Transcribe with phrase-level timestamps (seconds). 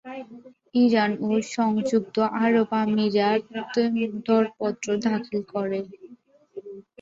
[0.75, 3.43] Iran ও সংযুক্ত আরব আমিরাত
[4.27, 5.79] দরপত্র দাখিল করে।